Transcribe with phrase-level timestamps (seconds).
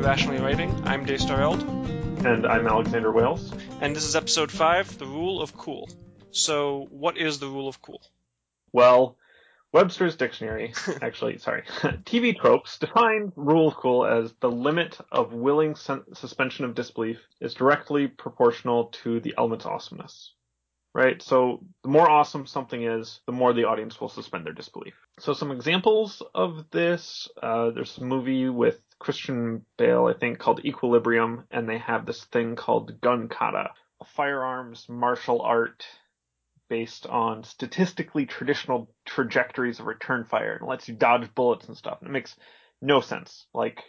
[0.00, 0.88] and welcome to Rationally Writing.
[0.88, 1.62] I'm Daystar Eld.
[2.24, 3.52] And I'm Alexander Wales.
[3.80, 5.88] and this is episode 5, The Rule of Cool.
[6.30, 8.00] So, what is the rule of cool?
[8.72, 9.16] Well,
[9.72, 15.74] Webster's dictionary, actually, sorry, TV tropes define rule of cool as the limit of willing
[15.74, 20.32] sen- suspension of disbelief is directly proportional to the element's awesomeness.
[20.94, 21.22] Right?
[21.22, 24.94] So the more awesome something is, the more the audience will suspend their disbelief.
[25.20, 30.64] So some examples of this, uh, there's a movie with Christian Bale, I think, called
[30.64, 35.84] Equilibrium, and they have this thing called gun kata, a firearms martial art
[36.68, 41.98] based on statistically traditional trajectories of return fire and lets you dodge bullets and stuff.
[42.00, 42.36] And it makes
[42.80, 43.82] no sense, like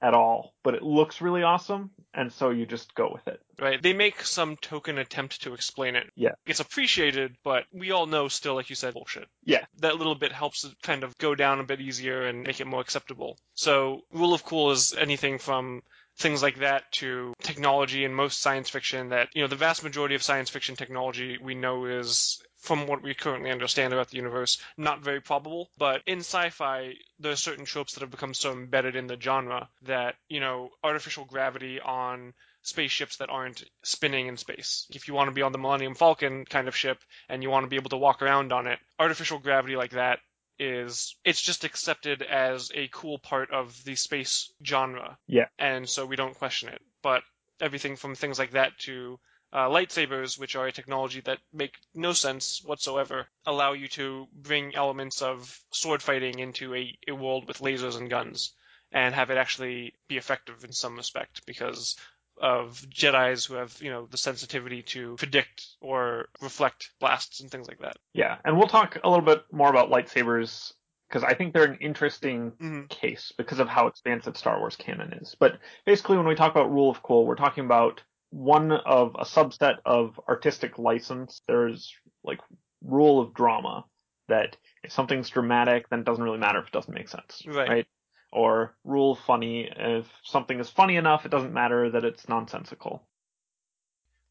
[0.00, 0.54] at all.
[0.64, 3.40] But it looks really awesome, and so you just go with it.
[3.58, 3.80] Right?
[3.80, 6.10] They make some token attempt to explain it.
[6.16, 6.32] Yeah.
[6.46, 9.28] It's appreciated, but we all know still, like you said, bullshit.
[9.44, 9.64] Yeah.
[9.78, 12.66] That little bit helps it kind of go down a bit easier and make it
[12.66, 13.38] more acceptable.
[13.54, 15.82] So, rule of cool is anything from
[16.18, 20.14] things like that to technology and most science fiction that, you know, the vast majority
[20.14, 24.58] of science fiction technology we know is from what we currently understand about the universe,
[24.76, 25.68] not very probable.
[25.78, 29.68] But in sci-fi, there are certain tropes that have become so embedded in the genre
[29.82, 32.32] that, you know, artificial gravity on
[32.62, 34.86] spaceships that aren't spinning in space.
[34.90, 37.64] If you want to be on the Millennium Falcon kind of ship and you want
[37.64, 40.20] to be able to walk around on it, artificial gravity like that
[40.60, 45.18] is it's just accepted as a cool part of the space genre.
[45.26, 45.46] Yeah.
[45.58, 46.80] And so we don't question it.
[47.02, 47.24] But
[47.60, 49.18] everything from things like that to
[49.52, 54.74] uh, lightsabers, which are a technology that make no sense whatsoever, allow you to bring
[54.74, 58.54] elements of sword fighting into a, a world with lasers and guns
[58.92, 61.96] and have it actually be effective in some respect because
[62.40, 67.68] of Jedi's who have, you know, the sensitivity to predict or reflect blasts and things
[67.68, 67.96] like that.
[68.14, 70.72] Yeah, and we'll talk a little bit more about lightsabers
[71.08, 72.88] because I think they're an interesting Mhm.
[72.88, 75.36] case because of how expansive Star Wars canon is.
[75.38, 78.02] But basically, when we talk about rule of cool, we're talking about
[78.32, 81.42] one of a subset of artistic license.
[81.46, 81.94] There's
[82.24, 82.40] like
[82.82, 83.84] rule of drama
[84.28, 87.86] that if something's dramatic, then it doesn't really matter if it doesn't make sense, Right.
[88.32, 93.06] Or rule funny, if something is funny enough, it doesn't matter that it's nonsensical.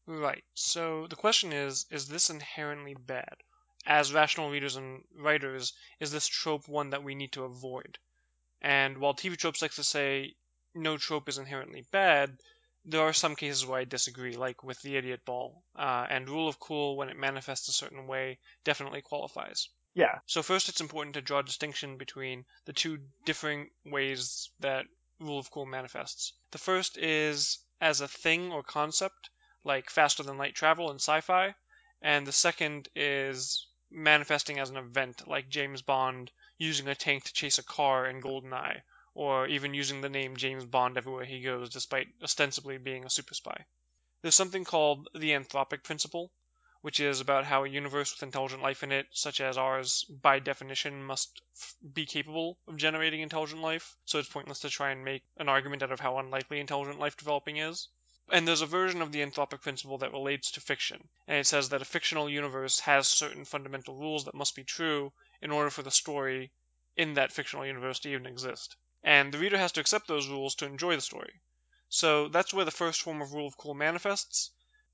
[0.06, 0.42] Right.
[0.54, 3.36] So the question is is this inherently bad?
[3.86, 7.98] As rational readers and writers, is this trope one that we need to avoid?
[8.60, 10.34] And while TV tropes like to say
[10.74, 12.36] no trope is inherently bad,
[12.84, 15.64] there are some cases where I disagree, like with the idiot ball.
[15.76, 19.68] Uh, and rule of cool, when it manifests a certain way, definitely qualifies.
[19.94, 24.86] Yeah, So first, it's important to draw a distinction between the two differing ways that
[25.20, 26.32] rule of cool manifests.
[26.50, 29.30] The first is as a thing or concept,
[29.64, 31.54] like faster than light travel in sci-fi,
[32.00, 37.32] and the second is manifesting as an event, like James Bond using a tank to
[37.32, 38.82] chase a car in GoldenEye,
[39.14, 43.34] or even using the name James Bond everywhere he goes, despite ostensibly being a super
[43.34, 43.66] spy.
[44.22, 46.32] There's something called the anthropic principle,
[46.80, 50.38] which is about how a universe with intelligent life in it, such as ours, by
[50.38, 51.42] definition must
[51.92, 55.82] be capable of generating intelligent life, so it's pointless to try and make an argument
[55.82, 57.88] out of how unlikely intelligent life developing is.
[58.30, 61.68] And there's a version of the anthropic principle that relates to fiction, and it says
[61.68, 65.82] that a fictional universe has certain fundamental rules that must be true in order for
[65.82, 66.50] the story
[66.96, 68.76] in that fictional universe to even exist.
[69.04, 71.40] And the reader has to accept those rules to enjoy the story.
[71.88, 74.50] So that's where the first form of rule of cool manifests,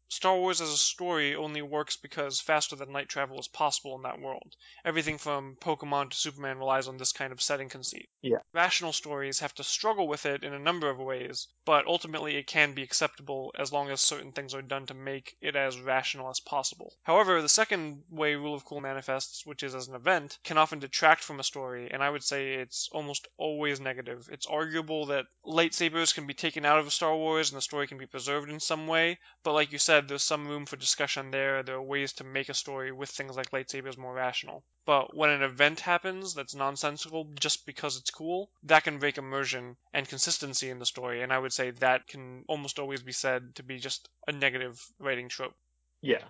[0.09, 4.03] Star Wars as a story only works because faster than light travel is possible in
[4.03, 4.57] that world.
[4.85, 8.09] Everything from Pokemon to Superman relies on this kind of setting conceit.
[8.23, 8.39] Yeah.
[8.55, 12.47] Rational stories have to struggle with it in a number of ways, but ultimately it
[12.47, 16.31] can be acceptable as long as certain things are done to make it as rational
[16.31, 16.95] as possible.
[17.03, 20.79] However, the second way Rule of Cool manifests, which is as an event, can often
[20.79, 24.29] detract from a story, and I would say it's almost always negative.
[24.33, 27.99] It's arguable that lightsabers can be taken out of Star Wars and the story can
[27.99, 31.63] be preserved in some way, but like you said, there's some room for discussion there.
[31.63, 34.63] There are ways to make a story with things like lightsabers more rational.
[34.87, 39.77] But when an event happens that's nonsensical just because it's cool, that can break immersion
[39.93, 43.55] and consistency in the story, and I would say that can almost always be said
[43.57, 45.55] to be just a negative writing trope.
[46.03, 46.25] Yeah.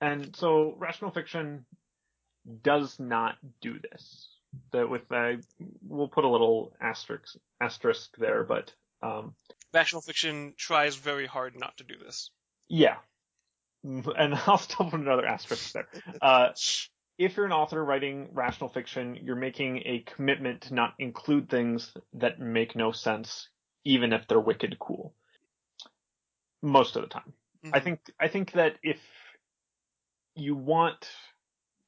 [0.00, 1.64] And so rational fiction
[2.62, 4.28] does not do this.
[4.72, 5.36] That with uh,
[5.82, 8.70] we'll put a little asterisk asterisk there, but
[9.02, 9.34] um,
[9.72, 12.30] Rational fiction tries very hard not to do this.
[12.72, 12.96] Yeah.
[13.84, 15.88] And I'll still put another asterisk there.
[16.20, 16.50] Uh,
[17.18, 21.92] if you're an author writing rational fiction, you're making a commitment to not include things
[22.14, 23.48] that make no sense,
[23.84, 25.14] even if they're wicked cool.
[26.62, 27.32] Most of the time.
[27.72, 27.84] I Mhm.
[27.84, 29.00] think I think that if
[30.36, 31.10] you want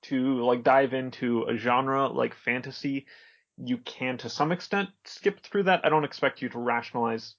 [0.03, 3.07] to like dive into a genre like fantasy,
[3.57, 5.85] you can to some extent skip through that.
[5.85, 7.37] I don't expect you to rationalize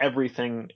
[0.00, 0.70] everything,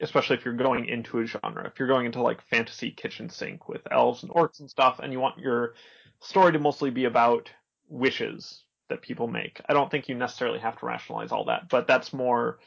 [0.00, 1.66] especially if you're going into a genre.
[1.66, 5.12] If you're going into like fantasy kitchen sink with elves and orcs and stuff, and
[5.12, 5.74] you want your
[6.20, 7.50] story to mostly be about
[7.88, 11.68] wishes that people make, I don't think you necessarily have to rationalize all that.
[11.68, 12.58] But that's more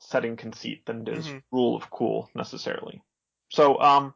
[0.00, 1.42] setting conceit than it is Mhm.
[1.50, 3.02] rule of cool necessarily.
[3.50, 4.14] So, um,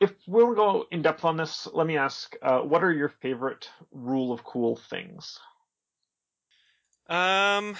[0.00, 3.70] if we'll go in depth on this, let me ask, uh, what are your favorite
[3.92, 5.38] rule of cool things?
[7.06, 7.76] Um,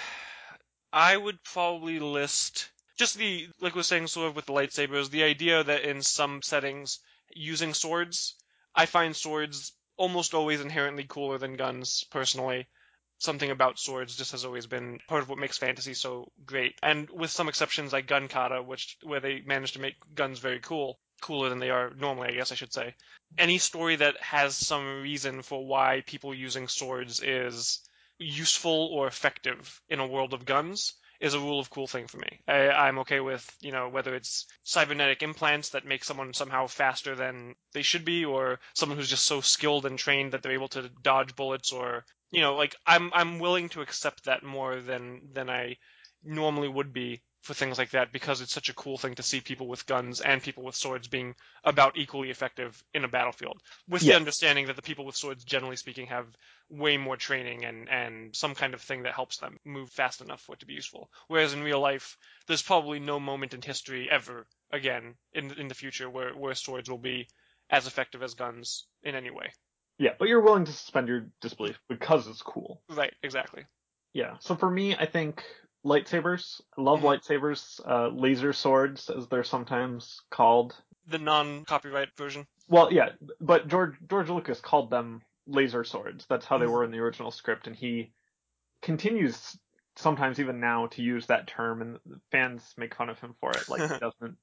[0.92, 2.69] I would probably list
[3.00, 6.42] just the like were saying sort of with the lightsabers, the idea that in some
[6.42, 6.98] settings
[7.34, 8.34] using swords,
[8.74, 12.68] I find swords almost always inherently cooler than guns personally.
[13.16, 16.74] Something about swords just has always been part of what makes fantasy so great.
[16.82, 20.60] And with some exceptions like gun kata, which where they managed to make guns very
[20.60, 22.94] cool, cooler than they are normally, I guess I should say.
[23.38, 27.80] Any story that has some reason for why people using swords is
[28.18, 32.16] useful or effective in a world of guns is a rule of cool thing for
[32.18, 32.40] me.
[32.48, 37.14] I, I'm okay with, you know, whether it's cybernetic implants that make someone somehow faster
[37.14, 40.68] than they should be, or someone who's just so skilled and trained that they're able
[40.68, 45.20] to dodge bullets, or you know, like I'm I'm willing to accept that more than
[45.32, 45.76] than I
[46.24, 49.40] normally would be for things like that because it's such a cool thing to see
[49.40, 51.34] people with guns and people with swords being
[51.64, 53.60] about equally effective in a battlefield.
[53.88, 56.26] With the understanding that the people with swords, generally speaking, have
[56.68, 60.42] way more training and, and some kind of thing that helps them move fast enough
[60.42, 61.10] for it to be useful.
[61.28, 65.74] Whereas in real life, there's probably no moment in history ever again in in the
[65.74, 67.26] future where, where swords will be
[67.70, 69.52] as effective as guns in any way.
[69.98, 72.82] Yeah, but you're willing to suspend your disbelief because it's cool.
[72.88, 73.64] Right, exactly.
[74.12, 74.36] Yeah.
[74.40, 75.44] So for me, I think
[75.84, 76.60] lightsabers.
[76.76, 77.04] I love Mhm.
[77.20, 77.80] lightsabers.
[77.86, 80.74] Uh, laser swords, as they're sometimes called.
[81.06, 82.46] The non-copyright version.
[82.68, 83.10] Well, yeah,
[83.40, 86.26] but George George Lucas called them laser swords.
[86.26, 86.70] That's how they Mhm.
[86.72, 88.12] were in the original script, and he
[88.82, 89.58] continues
[89.96, 93.68] sometimes even now to use that term, and fans make fun of him for it.
[93.68, 94.38] Like he doesn't,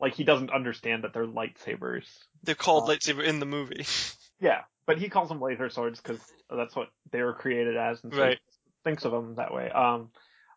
[0.00, 2.06] like he doesn't understand that they're lightsabers.
[2.42, 3.84] They're called Uh, lightsaber in the movie.
[4.42, 6.18] Yeah, but he calls them laser swords because
[6.48, 8.38] that's what they were created as, and so Right.
[8.42, 9.68] he thinks of them that way.
[9.70, 10.10] Um,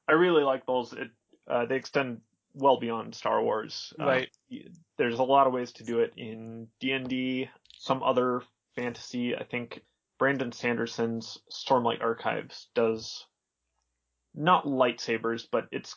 [0.07, 0.93] I really like those.
[0.93, 1.09] It
[1.49, 2.21] uh, they extend
[2.53, 3.93] well beyond Star Wars.
[3.99, 4.29] Uh, Right.
[4.97, 8.41] there's a lot of ways to do it in D and D, some other
[8.75, 9.35] fantasy.
[9.35, 9.81] I think
[10.19, 13.25] Brandon Sanderson's Stormlight Archives does
[14.35, 15.95] not lightsabers, but it's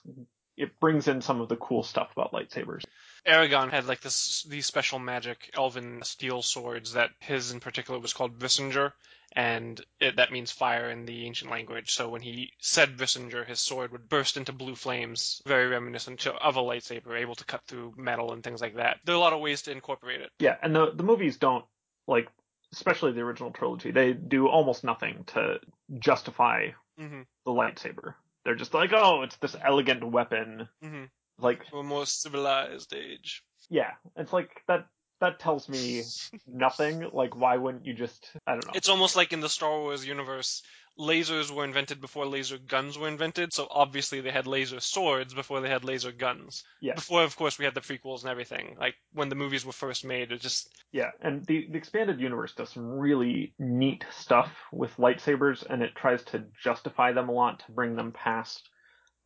[0.57, 2.83] it brings in some of the cool stuff about lightsabers.
[3.27, 8.13] Eragon had like this these special magic elven steel swords that his in particular was
[8.13, 8.93] called Brisingr,
[9.33, 11.93] and it, that means fire in the ancient language.
[11.93, 16.33] So when he said Brisingr, his sword would burst into blue flames, very reminiscent to,
[16.35, 18.99] of a lightsaber, able to cut through metal and things like that.
[19.05, 20.31] There are a lot of ways to incorporate it.
[20.39, 21.65] Yeah, and the the movies don't
[22.07, 22.29] like,
[22.73, 23.91] especially the original trilogy.
[23.91, 25.59] They do almost nothing to
[25.99, 26.69] justify
[26.99, 28.15] hmm the lightsaber.
[28.45, 30.69] They're just like, oh, it's this elegant weapon.
[30.83, 31.05] hmm
[31.39, 33.43] Like, A more civilized age.
[33.69, 34.87] yeah, it's like that.
[35.19, 36.03] That tells me
[36.47, 37.09] nothing.
[37.11, 38.31] Like, why wouldn't you just?
[38.47, 38.73] I don't know.
[38.75, 40.63] It's almost like in the Star Wars universe,
[40.99, 45.63] lasers were invented before laser guns were invented, so obviously they had laser swords before
[45.63, 46.65] they had laser guns.
[46.83, 46.95] Yeah.
[46.95, 48.77] Before, of course, we had the prequels and everything.
[48.79, 52.53] Like when the movies were first made, it just Yeah, and the, the expanded universe
[52.55, 57.61] does some really neat stuff with lightsabers, and it tries to justify them a lot
[57.61, 58.69] to bring them past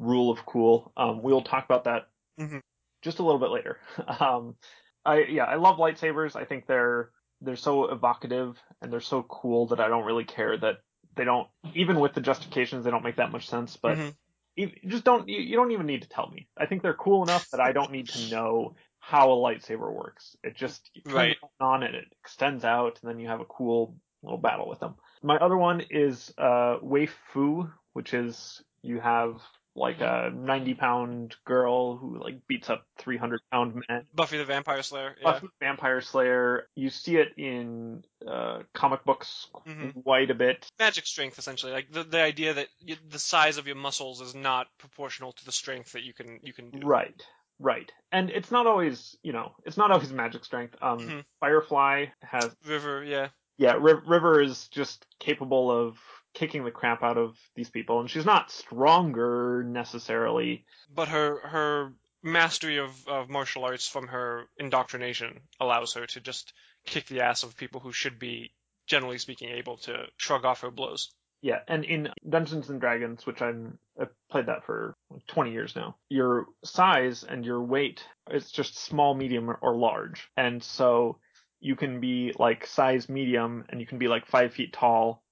[0.01, 0.93] rule of cool.
[0.97, 2.61] Um, we'll talk about that Mhm.
[3.03, 3.81] just a little bit later.
[4.21, 4.57] Um,
[5.05, 6.37] I yeah, I love lightsabers.
[6.37, 10.59] I think they're they're so evocative and they're so cool that I don't really care
[10.59, 10.79] that
[11.17, 13.77] they don't even with the justifications they don't make that much sense.
[13.79, 14.17] But Mhm.
[14.57, 16.49] you just don't you, you don't even need to tell me.
[16.59, 20.37] I think they're cool enough that I don't need to know how a lightsaber works.
[20.45, 21.37] It just Right.
[21.61, 24.97] on and it extends out, and then you have a cool little battle with them.
[25.23, 29.41] My other one is uh, Waif-Fu, which is you have
[29.81, 34.07] like a 90 pound girl who like beats up 300 pound men.
[34.15, 35.17] Buffy the Vampire Slayer.
[35.19, 35.33] Yeah.
[35.33, 36.69] Buffy the Vampire Slayer.
[36.75, 40.03] You see it in uh, comic books Mhm.
[40.05, 40.67] quite a bit.
[40.79, 44.35] Magic strength, essentially, like the the idea that y the size of your muscles is
[44.35, 46.87] not proportional to the strength that you can you can do.
[46.87, 47.21] Right,
[47.59, 47.91] right.
[48.13, 50.77] And it's not always, you know, it's not always magic strength.
[50.83, 51.25] Um, Mhm.
[51.41, 53.29] Firefly has, River, yeah.
[53.57, 55.99] yeah, Riv- River is just capable of
[56.35, 60.65] kicking the crap out of these people, and she's not stronger necessarily.
[60.95, 66.53] but her her mastery of, of martial arts from her indoctrination allows her to just
[66.87, 68.53] kick the ass of people who should be
[68.87, 71.11] generally speaking able to shrug off her blows
[71.43, 74.95] Yeah, and in Dungeons and Dragons, which I'm I've played that for
[75.29, 80.29] 20 years now, your size and your weight it's just small, medium, or- or large,
[80.37, 81.19] and so
[81.61, 85.23] you can be like size medium, and you can be like five feet tall,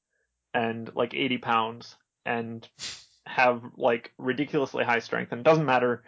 [0.58, 1.96] and like 80 pounds
[2.26, 2.68] and
[3.26, 6.02] have like ridiculously high strength and it doesn't matter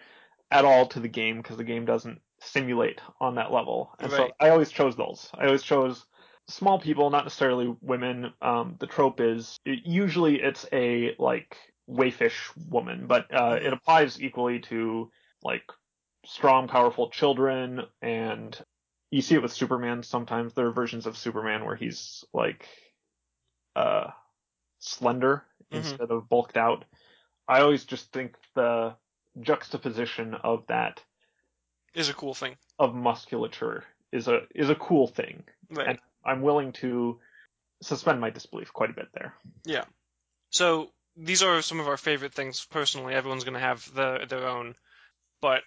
[0.51, 3.95] at all to the game because the game doesn't simulate on that level.
[4.01, 5.31] And so I always chose those.
[5.35, 6.05] I always chose
[6.49, 8.33] small people, not necessarily women.
[8.43, 11.57] Um, the trope is usually it's a like
[11.89, 15.13] waifish woman, but uh, it applies equally to
[15.45, 15.63] like
[16.27, 18.59] strong, powerful children, and
[19.13, 20.03] you see it with Superman.
[20.03, 22.67] Sometimes there are versions of Superman where he's like
[23.77, 24.09] uh,
[24.81, 25.77] slender Mhm.
[25.79, 26.85] instead of bulked out.
[27.47, 28.97] I always just think the
[29.41, 31.03] juxtaposition of that
[31.95, 32.57] Is a cool thing.
[32.79, 35.45] of musculature is a is a cool thing.
[35.71, 35.89] Right.
[35.89, 37.21] And I'm willing to
[37.83, 39.35] suspend my disbelief quite a bit there.
[39.65, 39.85] Yeah.
[40.51, 43.15] So these are some of our favorite things personally.
[43.15, 44.75] Everyone's going to have the, their own.
[45.41, 45.63] But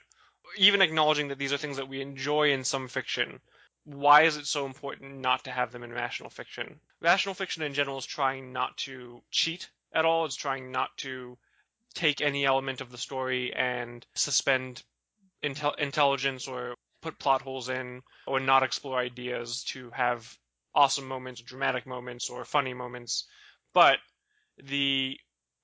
[0.58, 3.40] even acknowledging that these are things that we enjoy in some fiction,
[3.86, 6.80] why is it so important not to have them in rational fiction?
[7.02, 10.26] Rational fiction in general is trying not to cheat at all.
[10.26, 11.38] It's trying not to
[11.94, 14.84] take any element of the story and suspend
[15.44, 20.38] intel- intelligence or put plot holes in or not explore ideas to have
[20.74, 23.28] awesome moments, dramatic moments, or funny moments.
[23.74, 23.98] But
[24.58, 25.20] the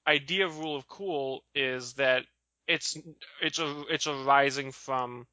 [0.06, 2.24] idea of rule of cool is that
[2.68, 2.98] it's
[3.42, 5.26] it's a it's arising from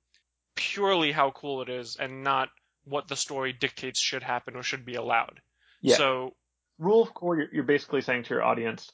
[0.55, 2.49] purely how cool it is and not
[2.87, 5.41] what the story dictates should happen or should be allowed.
[5.83, 5.97] Yeah.
[5.97, 6.35] So
[6.79, 8.93] Rule of cool, you're, you're basically saying to your audience,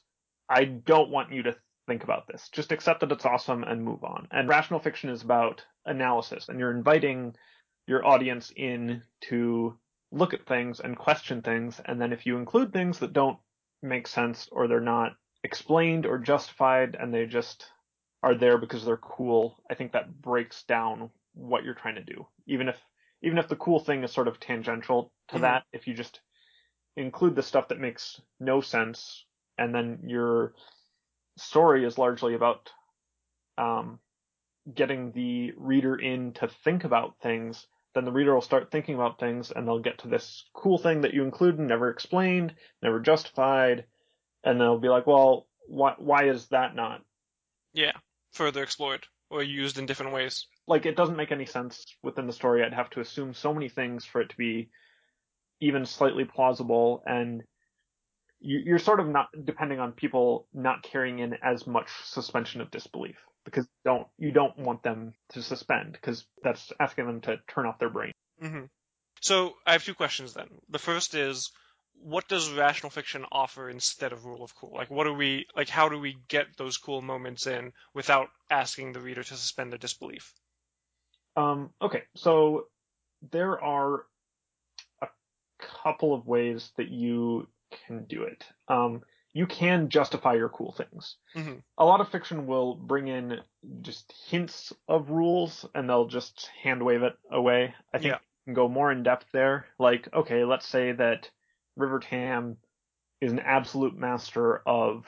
[0.49, 1.55] I don't want you to
[1.87, 2.49] think about this.
[2.51, 4.27] Just accept that it's awesome and move on.
[4.31, 7.35] And rational fiction is about analysis, and you're inviting
[7.87, 9.77] your audience in to
[10.11, 11.81] look at things and question things.
[11.83, 13.39] And then if you include things that don't
[13.81, 17.65] make sense or they're not explained or justified and they just
[18.21, 22.27] are there because they're cool, I think that breaks down what you're trying to do.
[22.47, 22.77] Even if
[23.23, 25.41] even if the cool thing is sort of tangential to Mhm.
[25.41, 26.21] that, if you just
[26.95, 29.25] include the stuff that makes no sense
[29.57, 30.53] and then your
[31.37, 32.71] story is largely about
[33.57, 33.99] um,
[34.71, 39.19] getting the reader in to think about things, then the reader will start thinking about
[39.19, 42.99] things and they'll get to this cool thing that you include and never explained, never
[42.99, 43.85] justified,
[44.43, 47.03] and they'll be like, well, why, why is that not?
[47.73, 47.93] yeah,
[48.33, 50.47] further explored or used in different ways.
[50.67, 52.63] Like, it doesn't make any sense within the story.
[52.63, 54.69] I'd have to assume so many things for it to be
[55.59, 57.43] even slightly plausible and
[58.43, 62.69] you, you're sort of not depending on people not carrying in as much suspension of
[62.69, 67.37] disbelief because you don't you don't want them to suspend because that's asking them to
[67.47, 68.11] turn off their brain.
[68.39, 68.65] hmm
[69.21, 70.49] So I have two questions then.
[70.69, 71.51] The first is,
[71.93, 74.73] what does rational fiction offer instead of rule of cool?
[74.73, 75.69] Like, what do we like?
[75.69, 79.79] How do we get those cool moments in without asking the reader to suspend their
[79.79, 80.33] disbelief?
[81.35, 82.67] Um, okay, so
[83.31, 84.05] there are
[85.01, 85.07] a
[85.59, 88.45] couple of ways that you can do it.
[88.67, 89.01] Um,
[89.33, 91.17] you can justify your cool things.
[91.33, 93.39] hmm A lot of fiction will bring in
[93.81, 97.73] just hints of rules and they'll just hand wave it away.
[97.93, 98.19] I think Yeah.
[98.19, 99.65] you can go more in depth there.
[99.79, 101.31] Like, okay, let's say that
[101.75, 102.57] River Tam
[103.21, 105.05] is an absolute master of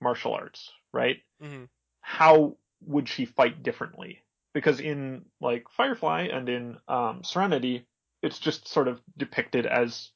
[0.00, 1.18] martial arts, right?
[1.40, 1.64] hmm
[2.06, 4.23] how would she fight differently?
[4.54, 7.86] Because in like Firefly and in um, Serenity,
[8.22, 10.10] it's just sort of depicted as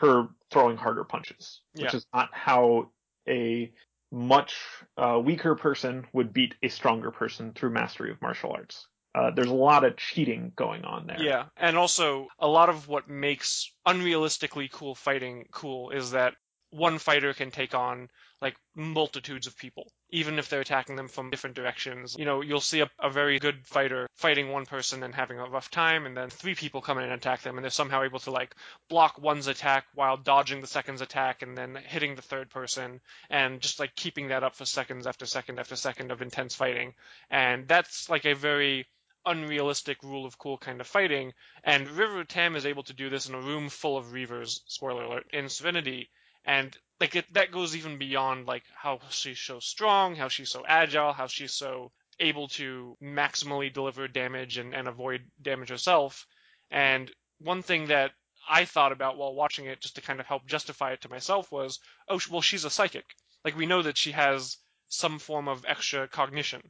[0.00, 1.96] her throwing harder punches, which Yeah.
[1.96, 2.90] is not how
[3.28, 3.72] a
[4.10, 4.56] much
[4.96, 8.86] uh, weaker person would beat a stronger person through mastery of martial arts.
[9.14, 11.20] Uh, there's a lot of cheating going on there.
[11.20, 16.34] Yeah, and also a lot of what makes unrealistically cool fighting cool is that
[16.70, 18.08] one fighter can take on
[18.40, 22.14] like multitudes of people, even if they're attacking them from different directions.
[22.18, 25.48] You know, you'll see a, a very good fighter fighting one person and having a
[25.48, 28.20] rough time, and then three people come in and attack them, and they're somehow able
[28.20, 28.54] to like
[28.88, 33.60] block one's attack while dodging the second's attack and then hitting the third person, and
[33.60, 36.94] just like keeping that up for seconds after second after second of intense fighting.
[37.30, 38.86] And that's like a very
[39.26, 41.32] unrealistic rule of cool kind of fighting.
[41.64, 45.04] And River Tam is able to do this in a room full of Reavers, spoiler
[45.04, 46.08] alert, in Serenity.
[46.44, 50.64] And like it, that goes even beyond like how she's so strong, how she's so
[50.66, 56.26] agile, how she's so able to maximally deliver damage and, and avoid damage herself.
[56.70, 58.10] And one thing that
[58.48, 61.52] I thought about while watching it, just to kind of help justify it to myself,
[61.52, 61.78] was,
[62.08, 63.04] oh, well, she's a psychic.
[63.44, 64.56] Like we know that she has
[64.88, 66.62] some form of extra cognition,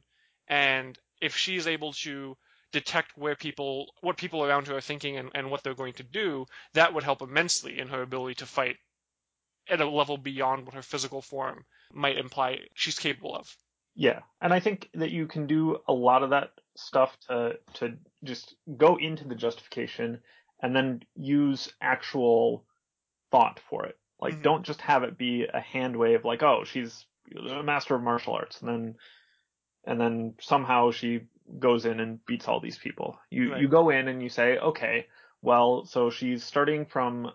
[0.47, 2.37] and if she's able to
[2.71, 6.03] detect where people, what people around her are thinking and, and what they're going to
[6.03, 8.77] do, that would help immensely in her ability to fight
[9.69, 13.55] at a level beyond what her physical form might imply she's capable of.
[13.95, 17.97] Yeah, and I think that you can do a lot of that stuff to to
[18.23, 20.21] just go into the justification
[20.61, 22.65] and then use actual
[23.31, 23.97] thought for it.
[24.19, 24.43] Like, Mhm.
[24.43, 28.33] don't just have it be a hand wave, like, oh, she's a master of martial
[28.33, 28.97] arts, and then,
[29.85, 33.19] and then somehow she goes in and beats all these people.
[33.29, 33.61] You Right.
[33.61, 35.07] you go in and you say, okay,
[35.41, 37.31] well, so she's starting from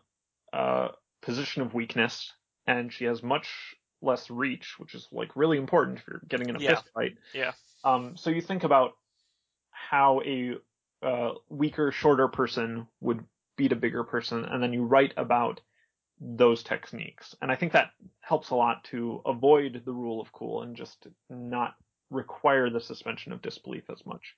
[0.52, 0.90] a
[1.24, 2.32] position of weakness,
[2.66, 6.56] and she has much less reach, which is like really important if you're getting in
[6.56, 6.76] a Yeah.
[6.76, 7.16] fist fight.
[7.32, 7.52] Yeah.
[7.82, 8.92] Um, so you think about
[9.70, 10.56] how a
[11.02, 13.24] uh, weaker, shorter person would
[13.56, 15.60] beat a bigger person, and then you write about
[16.20, 17.34] those techniques.
[17.42, 17.90] And I think that
[18.20, 21.74] helps a lot to avoid the rule of cool and just not
[22.10, 24.34] require the suspension of disbelief as much.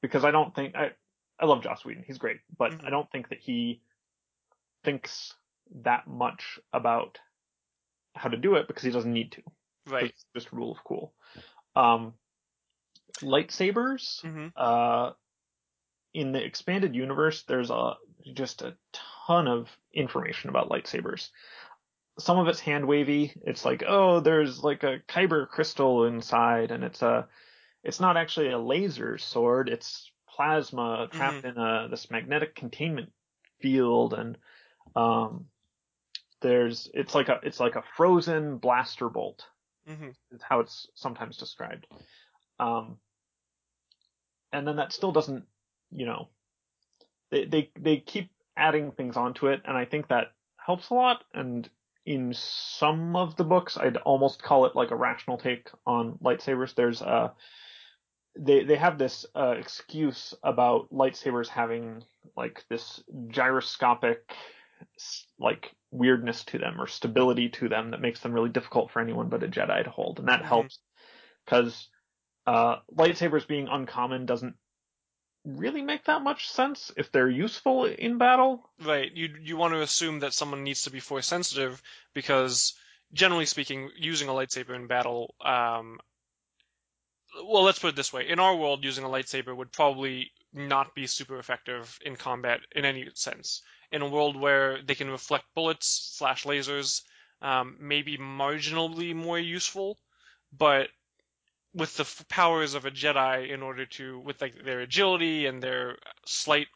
[0.00, 0.92] Because I don't think I
[1.38, 2.86] I love Joss Whedon, he's great, but Mhm.
[2.86, 3.82] I don't think that he
[4.84, 5.34] thinks
[5.82, 7.18] that much about
[8.14, 9.42] how to do it because he doesn't need to.
[9.88, 10.04] Right.
[10.06, 11.12] It's just rule of cool.
[11.74, 12.14] Um,
[13.22, 14.22] lightsabers.
[14.22, 15.12] hmm Uh,
[16.14, 17.94] in the expanded universe, there's a
[18.32, 18.76] just a
[19.26, 21.28] ton of information about lightsabers.
[22.18, 23.32] Some of it's hand wavy.
[23.42, 27.28] It's like, oh, there's like a kyber crystal inside, and it's a,
[27.84, 29.68] it's not actually a laser sword.
[29.68, 33.12] It's plasma trapped in a this magnetic containment
[33.60, 34.38] field, and
[34.94, 35.46] um,
[36.46, 39.46] there's it's like a it's like a frozen blaster bolt
[39.86, 41.86] hmm is how it's sometimes described.
[42.58, 42.98] Um,
[44.52, 45.44] and then that still doesn't,
[45.90, 46.28] you know,
[47.30, 51.24] they, they, they keep adding things onto it, and I think that helps a lot.
[51.34, 51.68] And
[52.04, 56.74] in some of the books, I'd almost call it like a rational take on lightsabers.
[56.74, 57.32] There's a,
[58.38, 62.02] they, they have this, uh, excuse about lightsabers having
[62.36, 64.32] like this gyroscopic,
[65.38, 69.28] like weirdness to them or stability to them that makes them really difficult for anyone
[69.28, 70.46] but a Jedi to hold, and that Mhm.
[70.46, 70.78] helps
[71.44, 71.88] because
[72.46, 74.56] uh, lightsabers being uncommon doesn't
[75.44, 78.68] really make that much sense if they're useful in battle.
[78.80, 79.12] Right.
[79.12, 81.82] You you want to assume that someone needs to be force sensitive
[82.14, 82.74] because
[83.12, 85.98] generally speaking, using a lightsaber in battle, um,
[87.44, 90.94] well, let's put it this way: in our world, using a lightsaber would probably not
[90.94, 93.62] be super effective in combat in any sense.
[93.92, 97.02] In a world where they can reflect bullets slash lasers,
[97.42, 99.98] um, maybe marginally more useful,
[100.56, 100.88] but
[101.74, 105.62] with the f- powers of a Jedi, in order to with like their agility and
[105.62, 106.68] their slight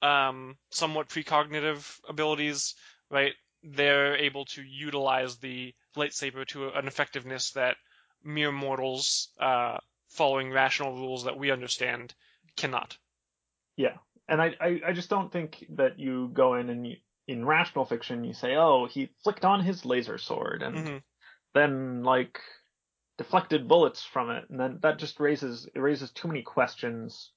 [0.00, 2.74] um, somewhat precognitive abilities,
[3.10, 3.34] right?
[3.62, 7.76] They're able to utilize the lightsaber to an effectiveness that
[8.24, 12.14] mere mortals, uh, following rational rules that we understand,
[12.56, 12.96] cannot.
[13.78, 13.96] Yeah,
[14.28, 17.86] and I, I, I just don't think that you go in and you, in rational
[17.86, 20.98] fiction you say, oh, he flicked on his laser sword and hmm
[21.54, 22.40] then like
[23.18, 27.32] deflected bullets from it, and then that just raises it raises too many questions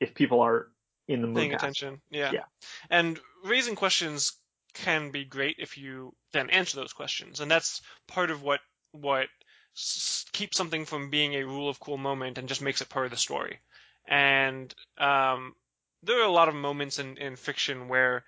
[0.00, 0.72] if people are
[1.08, 2.32] in the mood Paying attention, yeah.
[2.32, 2.44] Yeah.
[2.90, 4.38] And raising questions
[4.74, 8.60] can be great if you then answer those questions, and that's part of what
[8.92, 9.28] what
[9.76, 13.06] s- keeps something from being a rule of cool moment and just makes it part
[13.06, 13.60] of the story.
[14.06, 15.54] And um,
[16.02, 18.24] there are a lot of moments in, in fiction where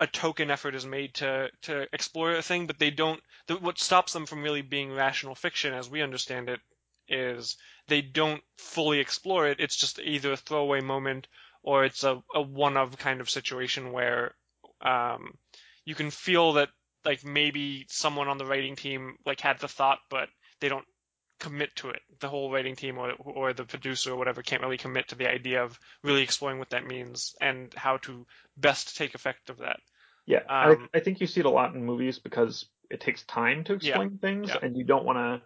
[0.00, 3.20] a token effort is made to to explore a thing, but they don't.
[3.46, 6.60] The, what stops them from really being rational fiction, as we understand it,
[7.08, 7.56] is
[7.88, 9.60] they don't fully explore it.
[9.60, 11.26] It's just either a throwaway moment
[11.62, 14.34] or it's a, a one of kind of situation where
[14.80, 15.34] um,
[15.84, 16.70] you can feel that
[17.04, 20.28] like maybe someone on the writing team like had the thought, but
[20.60, 20.86] they don't
[21.40, 22.02] commit to it.
[22.20, 25.28] The whole writing team or or the producer or whatever can't really commit to the
[25.30, 28.26] idea of really exploring what that means and how to
[28.56, 29.80] best take effect of that.
[30.26, 33.22] Yeah, Um, I, I think you see it a lot in movies because it takes
[33.24, 34.60] time to Yeah, explain things, yeah.
[34.60, 35.42] and you don't want to,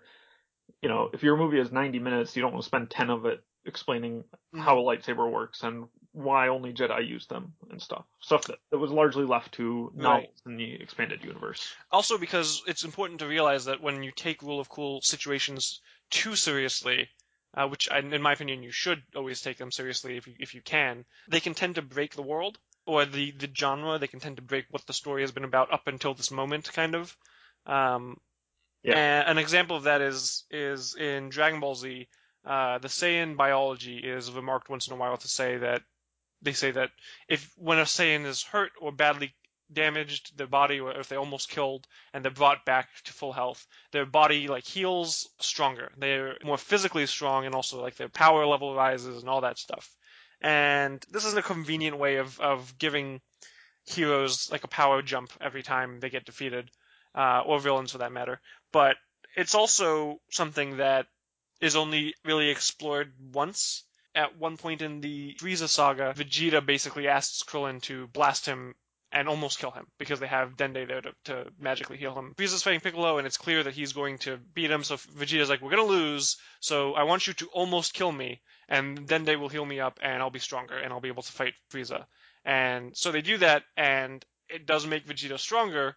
[0.82, 3.26] you know, if your movie is 90 minutes, you don't want to spend 10 of
[3.26, 4.62] it explaining Mhm.
[4.64, 8.04] how a lightsaber works and why only Jedi use them and stuff.
[8.20, 10.22] Stuff that, that was largely left to Right.
[10.22, 11.74] novels in the expanded universe.
[11.90, 16.36] Also, because it's important to realize that when you take rule of cool situations too
[16.36, 17.08] seriously,
[17.56, 20.54] uh, which I, in my opinion you should always take them seriously if you, if
[20.54, 23.98] you can, they can tend to break the world or the the genre.
[23.98, 26.72] They can tend to break what the story has been about up until this moment,
[26.72, 27.16] kind of.
[27.66, 28.20] Um,
[28.84, 28.96] Yeah.
[28.96, 32.06] and an example of that is is in Dragon Ball Z.
[32.44, 35.82] Uh, the Saiyan biology is remarked once in a while to say that
[36.44, 36.90] they say that
[37.28, 39.34] if when a Saiyan is hurt or badly
[39.72, 43.66] damaged, their body, or if they almost killed, and they're brought back to full health,
[43.92, 45.90] their body like heals stronger.
[45.96, 49.90] They're more physically strong, and also like their power level rises and all that stuff.
[50.40, 53.20] And this is a convenient way of of giving
[53.86, 56.70] heroes like a power jump every time they get defeated,
[57.14, 58.40] uh, or villains for that matter.
[58.72, 58.96] But
[59.36, 61.06] it's also something that
[61.60, 63.84] is only really explored once.
[64.14, 68.74] At one point in the Frieza saga, Vegeta basically asks Krillin to blast him
[69.10, 72.34] and almost kill him because they have Dende there to, to magically heal him.
[72.36, 74.82] Frieza's fighting Piccolo, and it's clear that he's going to beat him.
[74.82, 79.06] So Vegeta's like, "We're gonna lose, so I want you to almost kill me, and
[79.08, 81.54] Dende will heal me up, and I'll be stronger, and I'll be able to fight
[81.70, 82.06] Frieza."
[82.44, 85.96] And so they do that, and it does make Vegeta stronger,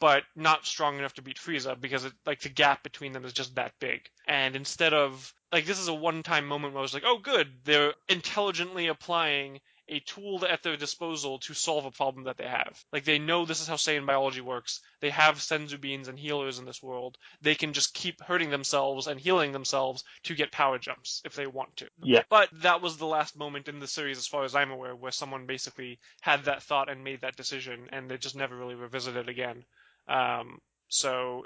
[0.00, 3.32] but not strong enough to beat Frieza because it, like the gap between them is
[3.32, 4.08] just that big.
[4.26, 7.48] And instead of like this is a one-time moment where I was like, oh, good,
[7.64, 12.84] they're intelligently applying a tool at their disposal to solve a problem that they have.
[12.92, 14.80] Like they know this is how Saiyan biology works.
[15.00, 17.16] They have senzu beans and healers in this world.
[17.40, 21.46] They can just keep hurting themselves and healing themselves to get power jumps if they
[21.46, 21.86] want to.
[22.02, 22.22] Yeah.
[22.28, 25.12] But that was the last moment in the series, as far as I'm aware, where
[25.12, 29.28] someone basically had that thought and made that decision, and they just never really revisited
[29.28, 29.64] it again.
[30.08, 31.44] Um, so,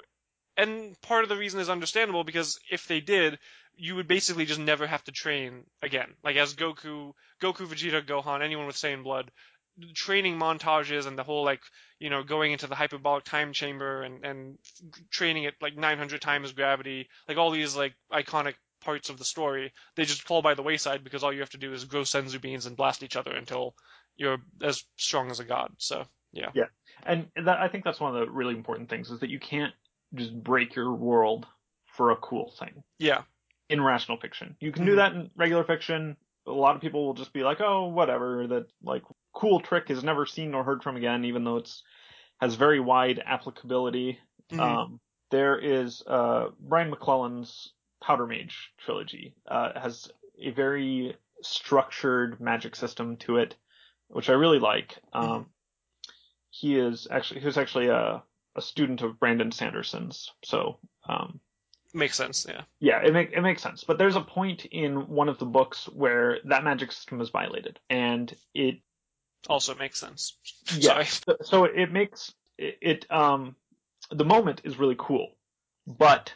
[0.57, 3.39] and part of the reason is understandable because if they did,
[3.75, 6.13] you would basically just never have to train again.
[6.23, 9.31] Like as Goku, Goku, Vegeta, Gohan, anyone with Saiyan blood,
[9.95, 11.61] training montages and the whole like
[11.99, 14.57] you know going into the hyperbolic time chamber and and
[15.09, 19.73] training at like 900 times gravity, like all these like iconic parts of the story,
[19.95, 22.39] they just fall by the wayside because all you have to do is grow senzu
[22.39, 23.73] beans and blast each other until
[24.15, 25.71] you're as strong as a god.
[25.77, 26.49] So yeah.
[26.53, 26.65] Yeah,
[27.05, 29.73] and that, I think that's one of the really important things is that you can't
[30.13, 31.45] just break your world
[31.85, 32.83] for a cool thing.
[32.99, 33.21] Yeah
[33.69, 34.55] in rational fiction.
[34.59, 36.15] You can do that in regular fiction.
[36.45, 40.03] A lot of people will just be like, "Oh, whatever." That like cool trick is
[40.03, 41.83] never seen nor heard from again, even though it's
[42.39, 44.19] has very wide applicability.
[44.51, 44.59] Mm-hmm.
[44.59, 44.99] Um,
[45.31, 53.17] there is uh, Brian McClellan's Powder Mage trilogy uh, has a very structured magic system
[53.17, 53.55] to it,
[54.07, 54.97] which I really like.
[55.13, 55.43] Um, mm-hmm.
[56.55, 58.23] He is actually he was actually a
[58.55, 60.77] a student of Brandon Sanderson's, so
[61.09, 61.39] um,
[61.95, 62.63] Makes sense, yeah.
[62.79, 63.83] Yeah, it make, it makes sense.
[63.83, 67.79] But there's a point in one of the books where that magic system is violated,
[67.87, 68.79] and it
[69.47, 70.37] also makes sense.
[70.77, 71.03] Yeah.
[71.03, 73.55] So, so it makes it, it um
[74.09, 75.35] the moment is really cool,
[75.85, 76.33] but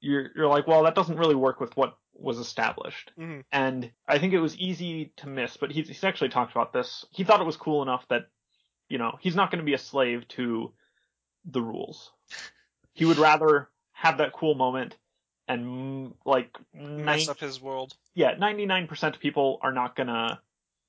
[0.00, 3.10] you're you're like, well, that doesn't really work with what was established.
[3.18, 3.40] Mm-hmm.
[3.52, 7.06] And I think it was easy to miss, but he's, he's actually talked about this.
[7.10, 8.26] He thought it was cool enough that,
[8.92, 10.70] you know, he's not going to be a slave to
[11.46, 12.12] the rules.
[12.92, 14.96] He would rather have that cool moment
[15.48, 17.94] and like mess up his world.
[18.14, 20.40] Yeah, 99% of people are not gonna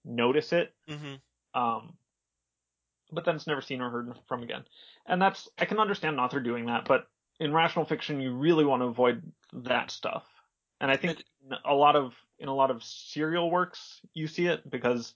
[0.04, 0.74] notice it.
[0.90, 1.60] Mm-hmm.
[1.60, 1.94] Um,
[3.10, 4.66] but then it's never seen or heard from again.
[5.06, 7.08] And that's, I can understand an author doing that, but
[7.40, 10.26] in rational fiction, you really want to avoid that stuff.
[10.82, 11.24] And I think
[11.64, 15.14] a lot of, in a lot of serial works, you see it because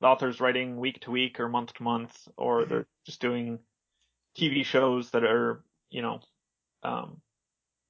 [0.00, 2.70] the author's writing week to week or month to month, or mm-hmm.
[2.70, 3.58] they're just doing
[4.38, 6.20] TV shows that are, you know,
[6.82, 7.20] um,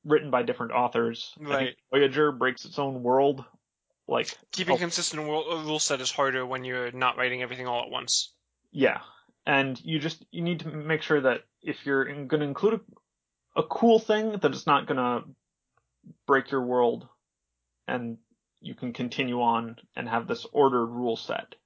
[0.05, 1.35] written by different authors.
[1.39, 1.77] Right.
[1.91, 3.45] Voyager breaks its own world.
[4.09, 7.91] Like keeping oh, consistent rule set is harder when you're not writing everything all at
[7.91, 8.33] once.
[8.71, 9.01] Yeah,
[9.45, 12.81] and you just you need to make sure that if you're going to include
[13.55, 15.29] a, a cool thing, that it's not going to
[16.29, 17.09] break your world,
[17.89, 18.19] and
[18.61, 21.57] you can continue on and have this ordered rule set.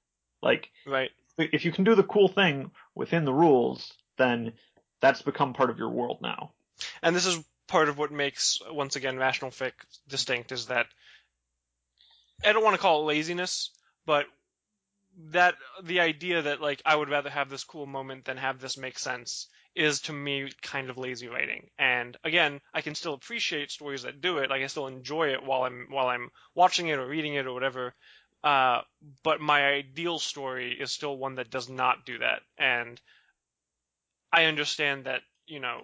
[0.41, 1.11] Like, right.
[1.37, 4.53] If you can do the cool thing within the rules, then
[4.99, 6.51] that's become part of your world now.
[7.01, 9.71] And this is part of what makes once again rational fic
[10.07, 10.87] distinct is that
[12.43, 13.71] I don't want to call it laziness,
[14.05, 14.25] but
[15.31, 18.77] that the idea that like I would rather have this cool moment than have this
[18.77, 21.69] make sense is to me kind of lazy writing.
[21.77, 24.49] And again, I can still appreciate stories that do it.
[24.49, 27.53] Like I still enjoy it while I'm while I'm watching it or reading it or
[27.53, 27.93] whatever.
[28.43, 28.81] Uh,
[29.23, 32.41] but my ideal story is still one that does not do that.
[32.57, 32.99] And
[34.31, 35.81] I understand that you know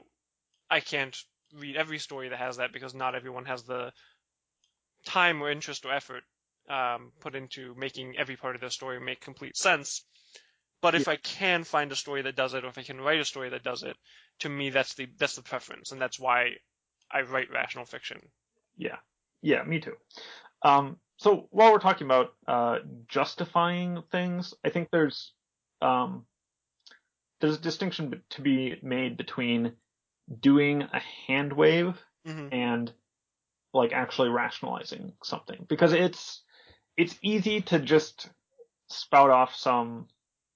[0.69, 1.15] I can't
[1.53, 3.91] read every story that has that because not everyone has the
[5.05, 6.23] time or interest or effort
[6.69, 10.03] um, put into making every part of their story make complete sense.
[10.81, 11.13] But if yeah.
[11.13, 13.49] I can find a story that does it, or if I can write a story
[13.49, 13.95] that does it,
[14.39, 16.51] to me that's the that's the preference, and that's why
[17.11, 18.19] I write rational fiction.
[18.75, 18.97] Yeah,
[19.41, 19.95] yeah, me too.
[20.61, 25.33] Um, so while we're talking about uh, justifying things, I think there's
[25.81, 26.25] um,
[27.41, 29.73] there's a distinction to be made between
[30.39, 32.53] doing a hand wave mm-hmm.
[32.53, 32.91] and
[33.73, 36.43] like actually rationalizing something because it's
[36.97, 38.29] it's easy to just
[38.89, 40.07] spout off some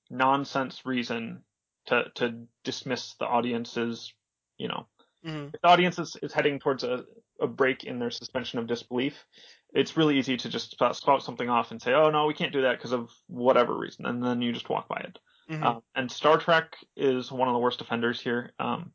[0.10, 1.42] nonsense reason
[1.88, 4.14] to to dismiss the audience's
[4.58, 4.86] you know
[5.26, 5.48] mm-hmm.
[5.54, 7.06] if the audience is, is heading towards a,
[7.40, 9.26] a break in their suspension of disbelief
[9.74, 12.64] it's really easy to just spout something off and say oh no we can't do
[12.64, 15.64] that because of whatever reason and then you just walk by it mm-hmm.
[15.64, 18.92] um, and star trek is one of the worst offenders here um,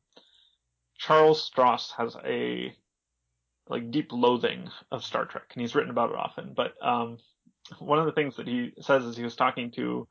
[0.98, 2.74] Charles Stross has a
[3.68, 6.52] like deep loathing of Star Trek, and he's written about it often.
[6.54, 7.18] But um,
[7.78, 10.06] one of the things that he says is he was talking to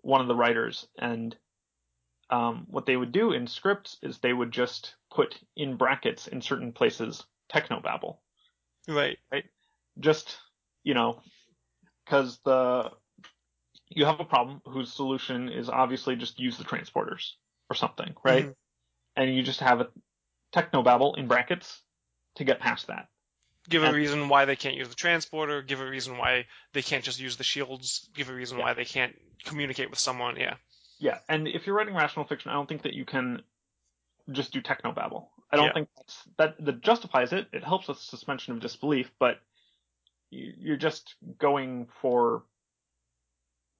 [0.00, 1.36] one of the writers, and
[2.30, 6.40] um, what they would do in scripts is they would just put in brackets in
[6.40, 8.18] certain places technobabble.
[8.88, 9.18] Right.
[9.30, 9.44] Right.
[9.98, 10.38] Just
[10.82, 11.20] you know,
[12.04, 12.90] because the
[13.88, 17.32] you have a problem whose solution is obviously just use the transporters
[17.68, 18.46] or something, right?
[18.46, 18.54] Mhm.
[19.16, 19.88] And you just have a
[20.52, 21.82] techno babble in brackets
[22.36, 23.08] to get past that.
[23.68, 25.60] Give a reason why they can't use the transporter.
[25.62, 28.08] Give a reason why they can't just use the shields.
[28.14, 28.64] Give a reason Yeah.
[28.64, 30.36] why they can't communicate with someone.
[30.36, 30.56] Yeah.
[30.98, 33.42] Yeah, and if you're writing rational fiction, I don't think that you can
[34.30, 35.32] just do techno babble.
[35.50, 35.72] I don't Yeah.
[35.72, 37.48] think that's, that that justifies it.
[37.52, 39.40] It helps with suspension of disbelief, but
[40.30, 42.44] you're just going for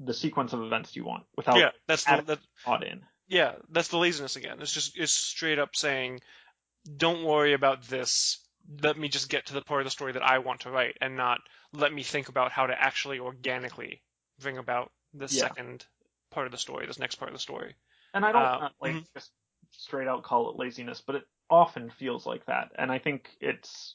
[0.01, 1.71] the sequence of events you want without yeah.
[1.87, 3.03] That's the that, thought in.
[3.29, 3.53] yeah.
[3.71, 4.59] That's the laziness again.
[4.61, 6.21] It's just it's straight up saying,
[6.97, 8.39] don't worry about this.
[8.83, 10.97] Let me just get to the part of the story that I want to write,
[11.01, 11.41] and not
[11.73, 14.03] let me think about how to actually organically
[14.41, 15.49] bring about this Yeah.
[15.49, 15.85] second
[16.31, 17.75] part of the story, this next part of the story.
[18.15, 19.07] And I don't Uh, like mhm.
[19.15, 19.31] just
[19.73, 22.73] straight out call it laziness, but it often feels like that.
[22.77, 23.95] And I think it's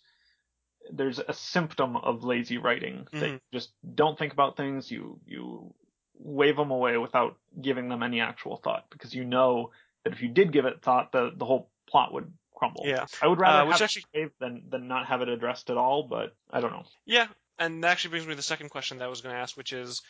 [0.92, 3.32] there's a symptom of lazy writing that Mhm.
[3.34, 4.92] you just don't think about things.
[4.92, 5.74] You you
[6.18, 9.72] wave them away without giving them any actual thought because you know
[10.04, 12.84] that if you did give it thought, the the whole plot would crumble.
[12.86, 13.06] Yeah.
[13.22, 15.70] I would rather Uh, which have actually- it saved than than not have it addressed
[15.70, 16.04] at all.
[16.04, 16.86] But I don't know.
[17.06, 17.28] Yeah,
[17.60, 19.58] and that actually brings me to the second question that I was going to ask,
[19.58, 20.02] which is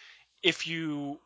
[0.43, 1.19] if you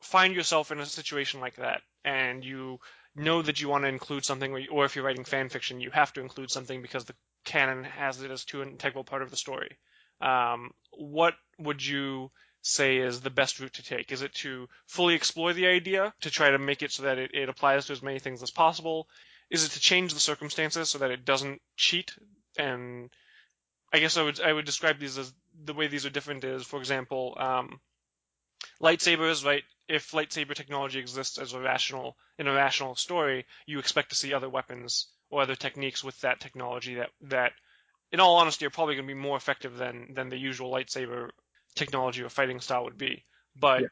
[0.00, 2.78] find yourself in a situation like that and you
[3.14, 5.90] know that you want to include something, or, or if you're writing fan fiction, you
[5.90, 9.30] have to include something because the canon has it as too an integral part of
[9.30, 9.78] the story.
[10.20, 12.30] Um, what would you
[12.62, 14.10] say is the best route to take?
[14.10, 17.32] Is it to fully explore the idea to try to make it so that it,
[17.34, 19.08] it applies to as many things as possible?
[19.50, 22.12] Is it to change the circumstances so that it doesn't cheat
[22.56, 23.10] and
[23.92, 25.32] I guess I would I would describe these as
[25.64, 27.80] the way these are different is, for example, um,
[28.82, 29.44] lightsabers.
[29.44, 34.16] Right, if lightsaber technology exists as a rational in a rational story, you expect to
[34.16, 37.52] see other weapons or other techniques with that technology that that,
[38.12, 41.30] in all honesty, are probably going to be more effective than than the usual lightsaber
[41.74, 43.24] technology or fighting style would be.
[43.56, 43.88] But Yeah.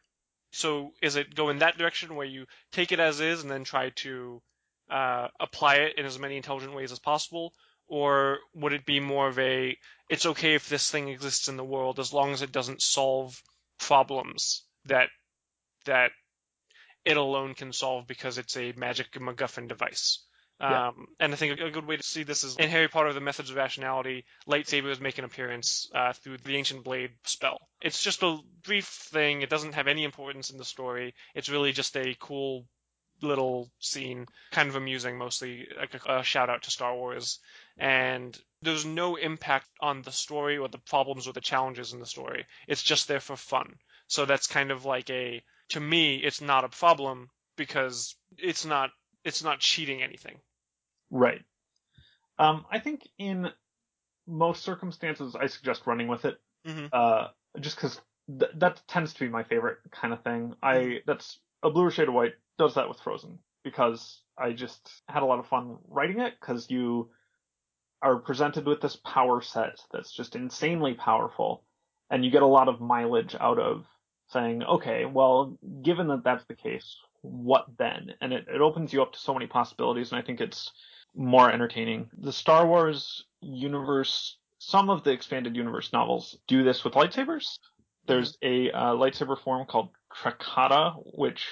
[0.53, 3.65] so is it go in that direction where you take it as is and then
[3.65, 4.41] try to
[4.89, 7.53] uh, apply it in as many intelligent ways as possible,
[7.89, 9.77] or would it be more of a
[10.09, 13.43] it's okay if this thing exists in the world as long as it doesn't solve
[13.79, 15.09] problems that
[15.87, 16.13] that
[17.05, 20.25] it alone can solve because it's a magic MacGuffin device.
[20.63, 20.89] Yeah.
[20.89, 23.21] Um, and I think a good way to see this is in Harry Potter: The
[23.21, 24.25] Methods of Rationality.
[24.47, 27.59] Lightsabers make an appearance uh, through the Ancient Blade spell.
[27.81, 29.43] It's just a brief thing.
[29.43, 31.15] It doesn't have any importance in the story.
[31.35, 32.65] It's really just a cool
[33.23, 37.41] little scene, kind of amusing, mostly like a, a shout out to Star Wars.
[37.77, 42.07] And there's no impact on the story or the problems or the challenges in the
[42.07, 42.47] story.
[42.69, 43.75] It's just there for fun.
[44.07, 48.91] So that's kind of like a to me, it's not a problem because it's not
[49.25, 50.39] it's not cheating anything.
[51.13, 51.45] Right.
[52.39, 53.51] Um, I think in
[54.27, 56.41] most circumstances, I suggest running with it.
[56.67, 56.89] Mhm.
[56.93, 57.29] Uh,
[57.61, 60.57] just because th- that tends to be my favorite kind of thing.
[60.63, 65.23] I that's a bluer shade of white does that with Frozen because I just had
[65.23, 67.11] a lot of fun writing it because you
[68.01, 71.65] are presented with this power set that's just insanely powerful,
[72.11, 73.87] and you get a lot of mileage out of
[74.29, 78.15] saying, okay, well, given that that's the case, what then?
[78.21, 80.71] And it, it opens you up to so many possibilities, and I think it's
[81.15, 82.11] more entertaining.
[82.19, 87.59] The Star Wars universe, some of the expanded universe novels do this with lightsabers.
[88.07, 89.91] There's a uh, lightsaber form called
[90.23, 91.47] Trakata, which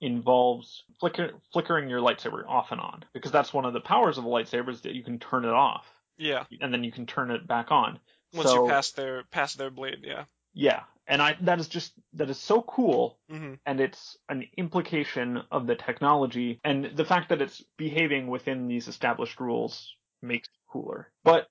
[0.00, 4.24] involves flicker, flickering your lightsaber off and on, because that's one of the powers of
[4.24, 5.84] a lightsaber is that you can turn it off,
[6.16, 6.44] Yeah.
[6.60, 7.98] and then you can turn it back on.
[8.32, 10.24] Once so, you pass their pass their blade, yeah.
[10.54, 15.42] yeah, and I that is just that is so cool hmm and it's an implication
[15.50, 20.72] of the technology and the fact that it's behaving within these established rules makes it
[20.72, 21.12] cooler.
[21.24, 21.48] But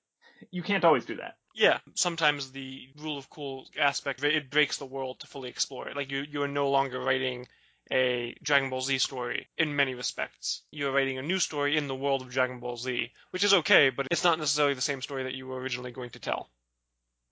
[0.50, 1.36] you can't always do that.
[1.54, 1.78] Yeah.
[1.94, 5.96] Sometimes the rule of cool aspect it breaks the world to fully explore it.
[5.96, 7.46] Like you you are no longer writing
[7.92, 10.62] a Dragon Ball Z story in many respects.
[10.70, 13.90] You're writing a new story in the world of Dragon Ball Z, which is okay,
[13.90, 16.50] but it's not necessarily the same story that you were originally going to tell.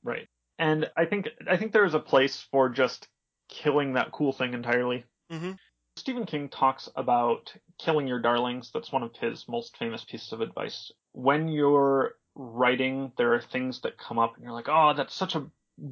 [0.03, 0.29] Right.
[0.59, 3.09] And I think I think there is a place for just
[3.49, 5.05] killing that cool thing entirely.
[5.31, 5.53] hmm
[5.97, 8.71] Stephen King talks about killing your darlings.
[8.73, 10.93] That's one of his most famous pieces of advice.
[11.13, 15.35] When you're writing, there are things that come up and you're like, "Oh, that's such
[15.35, 15.51] a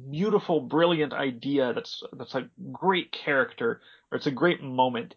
[0.09, 1.73] beautiful, brilliant idea.
[1.73, 5.15] That's that's a great character or it's a great moment."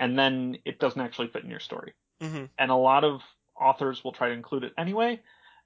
[0.00, 1.94] And then it doesn't actually fit in your story.
[2.20, 3.22] hmm And a lot of
[3.60, 5.22] authors will try to include it anyway,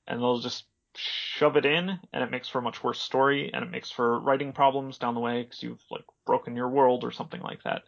[0.06, 3.64] and they'll just shove it in and it makes for a much worse story and
[3.64, 7.10] it makes for writing problems down the way because you've like broken your world or
[7.10, 7.84] something like that.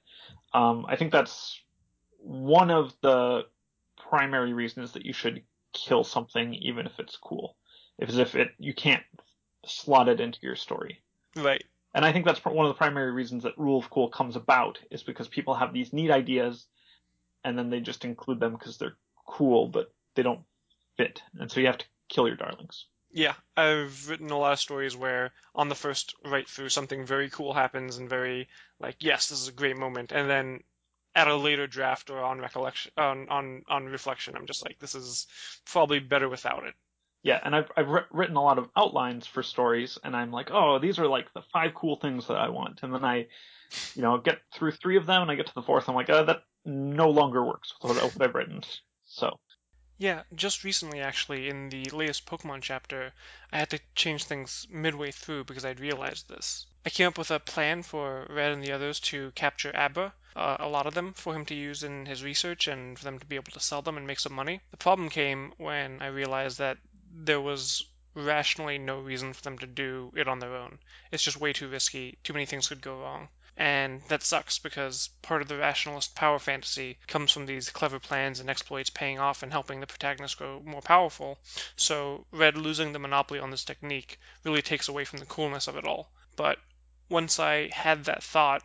[0.53, 1.61] Um, I think that's
[2.19, 3.43] one of the
[3.97, 7.57] primary reasons that you should kill something even if it's cool.
[7.99, 9.03] If as if it you can't
[9.67, 11.03] slot it into your story.
[11.37, 11.65] Right.
[11.95, 14.81] And I think that's one of the primary reasons that Rule of Cool comes about
[14.91, 16.67] is because people have these neat ideas
[17.45, 20.41] and then they just include them because they're cool, but they don't
[20.97, 21.23] fit.
[21.39, 22.87] And so you have to kill your darlings.
[23.17, 27.31] Yeah, I've written a lot of stories where on the first write through something very
[27.31, 28.49] cool happens and very
[28.81, 30.65] like yes, this is a great moment, and then
[31.15, 34.97] at a later draft or on recollection on on on reflection, I'm just like this
[34.97, 35.29] is
[35.65, 36.75] probably better without it.
[37.23, 40.81] Yeah, and I've I've written a lot of outlines for stories, and I'm like, oh,
[40.81, 43.29] these are like the five cool things that I want, and then I,
[43.95, 46.11] you know, get through three of them, and I get to the fourth, I'm like,
[46.11, 48.63] oh, that no longer works with what I've written.
[49.05, 49.39] So
[49.99, 53.13] yeah, just recently, actually, in the latest Pokemon chapter,
[53.53, 56.67] I had to change things midway through because I'd realized this.
[56.85, 60.57] I came up with a plan for Red and the others to capture Abra, uh,
[60.59, 63.27] a lot of them, for him to use in his research and for them to
[63.27, 64.61] be able to sell them and make some money.
[64.71, 66.79] The problem came when I realized that
[67.13, 70.79] there was rationally no reason for them to do it on their own.
[71.11, 72.19] It's just way too risky.
[72.23, 73.29] Too many things could go wrong.
[73.57, 78.41] And that sucks because part of the rationalist power fantasy comes from these clever plans
[78.41, 81.39] and exploits paying off and helping the protagonist grow more powerful.
[81.77, 85.77] So Red losing the monopoly on this technique really takes away from the coolness of
[85.77, 86.11] it all.
[86.35, 86.59] But
[87.09, 88.65] once I had that thought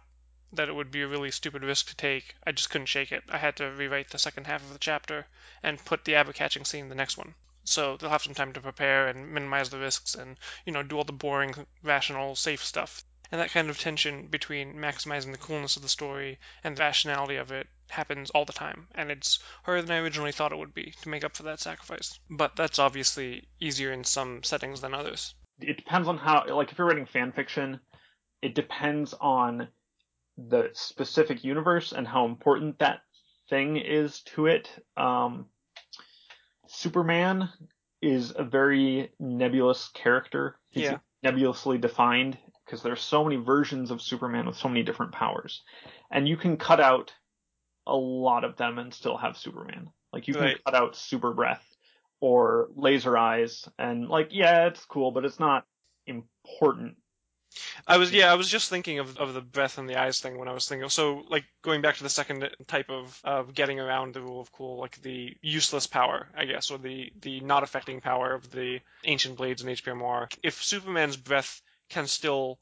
[0.54, 3.24] that it would be a really stupid risk to take, I just couldn't shake it.
[3.30, 5.28] I had to rewrite the second half of the chapter
[5.62, 7.36] and put the Abra catching scene in the next one.
[7.64, 10.98] So they'll have some time to prepare and minimize the risks and, you know, do
[10.98, 15.76] all the boring, rational, safe stuff and that kind of tension between maximizing the coolness
[15.76, 19.82] of the story and the rationality of it happens all the time, and it's harder
[19.82, 22.20] than I originally thought it would be to make up for that sacrifice.
[22.30, 25.34] But that's obviously easier in some settings than others.
[25.60, 27.80] It depends on how, like, if you're writing fan fiction,
[28.42, 29.68] it depends on
[30.38, 33.02] the specific universe and how important that
[33.50, 34.70] thing is to it.
[34.96, 35.48] Um,
[36.68, 37.50] Superman
[38.02, 40.56] is a very nebulous character.
[40.70, 40.98] He's yeah.
[41.24, 42.38] nebulously defined
[42.70, 45.64] because there's so many versions of Superman with so many different powers,
[46.12, 47.14] and you can cut out
[47.88, 49.90] a lot of them and still have Superman.
[50.14, 50.64] Like you can right.
[50.64, 51.66] cut out super breath
[52.22, 55.66] or laser eyes, and like yeah, it's cool, but it's not
[56.06, 56.98] important.
[57.88, 60.38] I was yeah, I was just thinking of, of the breath and the eyes thing
[60.38, 60.88] when I was thinking.
[60.90, 64.52] So like going back to the second type of of getting around the rule of
[64.52, 68.82] cool, like the useless power, I guess, or the the not affecting power of the
[69.04, 70.32] ancient blades and HPMOR.
[70.44, 72.60] If Superman's breath can still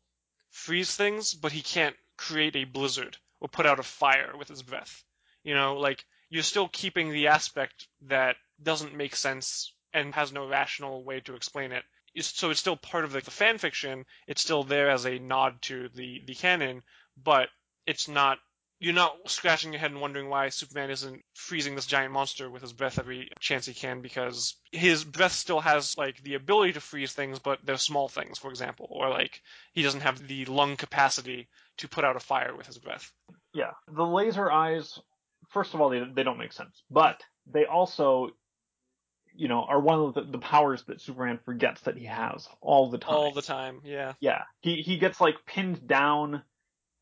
[0.50, 4.64] freeze things, but he can't create a blizzard or put out a fire with his
[4.64, 5.04] breath.
[5.44, 10.48] You know, like you're still keeping the aspect that doesn't make sense and has no
[10.48, 11.84] rational way to explain it.
[12.20, 14.06] So it's still part of the, the fan fiction.
[14.28, 16.82] It's still there as a nod to the the canon,
[17.16, 17.50] but
[17.86, 18.40] it's not
[18.80, 22.62] you're not scratching your head and wondering why Superman isn't freezing this giant monster with
[22.62, 26.80] his breath every chance he can because his breath still has like the ability to
[26.80, 29.42] freeze things, but they're small things, for example, or like
[29.74, 33.12] he doesn't have the lung capacity to put out a fire with his breath.
[33.54, 35.00] Yeah, the laser eyes.
[35.50, 38.30] First of all, they they don't make sense, but they also,
[39.34, 42.92] you know, are one of the, the powers that Superman forgets that he has all
[42.92, 43.16] the time.
[43.16, 44.14] All the time, yeah.
[44.20, 46.44] Yeah, he he gets like pinned down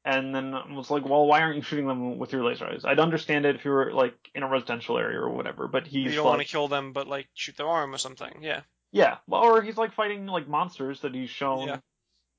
[0.06, 2.86] and then I was like, well, why aren't you shooting them with your laser eyes?
[2.86, 6.12] I'd understand it if you were like in a residential area or whatever, but he's
[6.12, 8.32] you don't like, want to kill them, but like shoot their arm or something.
[8.42, 8.62] Yeah.
[8.92, 11.78] Yeah, well, or he's like fighting like monsters that he's shown, Yeah.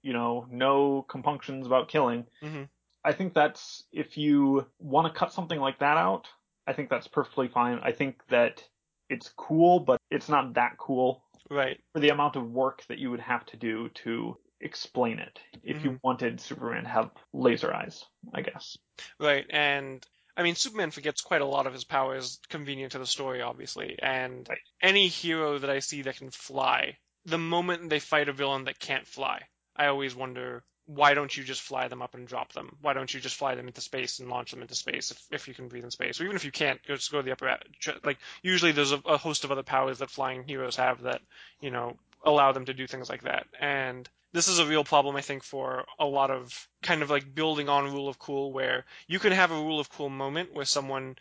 [0.02, 2.24] you know, no compunctions about killing.
[2.40, 2.62] hmm
[3.05, 6.26] I think that's if you want to cut something like that out,
[6.66, 7.79] I think that's perfectly fine.
[7.83, 8.64] I think that
[9.09, 11.79] it's cool, but it's not that cool Right.
[11.92, 15.84] for the amount of work that you would have to do to explain it if
[15.84, 15.98] you mm-hmm.
[16.02, 18.04] wanted Superman to have laser eyes,
[18.34, 18.76] I guess.
[19.18, 23.07] Right, and I mean, Superman forgets quite a lot of his powers convenient to the
[23.07, 23.98] story, obviously.
[24.00, 24.59] And Right.
[24.82, 28.78] any hero that I see that can fly, the moment they fight a villain that
[28.78, 29.42] can't fly,
[29.74, 32.76] I always wonder why don't you just fly them up and drop them?
[32.80, 35.48] Why don't you just fly them into space and launch them into space if, if
[35.48, 36.20] you can breathe in space?
[36.20, 37.59] Or even if you can't, just go to the upper.
[38.04, 41.22] Like usually, there's a, a host of other powers that flying heroes have that
[41.61, 43.46] you know allow them to do things like that.
[43.61, 47.34] And this is a real problem, I think, for a lot of kind of like
[47.34, 50.66] building on rule of cool, where you can have a rule of cool moment where
[50.66, 51.16] someone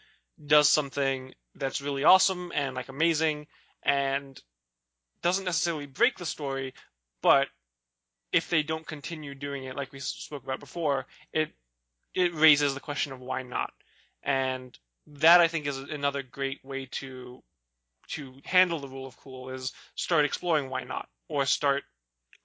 [0.46, 3.48] does something that's really awesome and like amazing
[3.84, 4.42] and
[5.22, 6.74] doesn't necessarily break the story,
[7.22, 7.48] but
[8.34, 11.52] if they don't continue doing it like we spoke about before, it
[12.14, 13.72] it raises the question of why not.
[14.24, 17.42] And that I think is another great way to
[18.10, 21.84] to handle the rule of cool is start exploring why not or start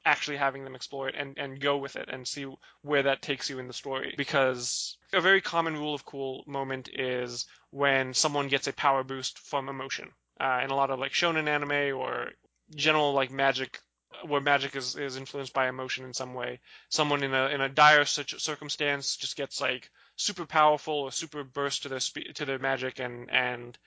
[0.04, 2.46] actually having them explore it and, and go with it and see
[2.82, 4.14] where that takes you in the story.
[4.16, 9.38] Because a very common rule of cool moment is when someone gets a power boost
[9.38, 10.10] from emotion.
[10.40, 12.30] Uh, in a lot of like shonen anime or
[12.74, 13.80] general like magic
[14.26, 16.60] where magic is, is influenced by emotion in some way.
[16.88, 21.82] Someone in a in a dire circumstance just gets like super powerful or super burst
[21.82, 23.78] to their spe- to their magic and and